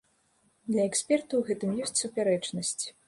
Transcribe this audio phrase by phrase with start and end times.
[0.71, 2.81] Для эксперта ў гэтым ёсць супярэчнасць.